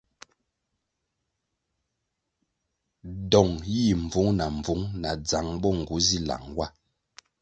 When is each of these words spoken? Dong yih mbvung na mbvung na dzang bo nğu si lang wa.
Dong 3.31 3.53
yih 3.71 3.93
mbvung 4.03 4.31
na 4.37 4.45
mbvung 4.57 4.83
na 5.01 5.11
dzang 5.25 5.51
bo 5.61 5.69
nğu 5.77 5.97
si 6.07 6.17
lang 6.29 6.47
wa. 6.57 6.67